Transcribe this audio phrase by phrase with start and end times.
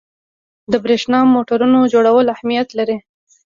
[0.71, 2.97] د برېښنايي موټورونو جوړول اهمیت لري.